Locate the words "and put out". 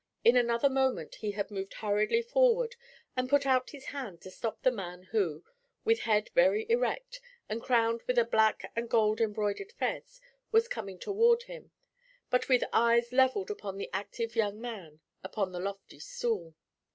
3.15-3.69